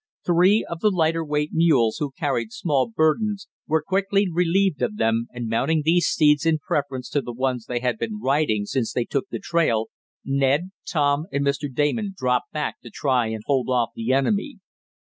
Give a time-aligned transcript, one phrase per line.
[0.25, 5.27] Three of the lighter weight mules, who carried small burdens, were quickly relieved of them,
[5.31, 9.05] and mounting these steeds in preference to the ones they had been riding since they
[9.05, 9.89] took the trail,
[10.25, 11.71] Tom, Ned and Mr.
[11.71, 14.57] Damon dropped back to try and hold off the enemy.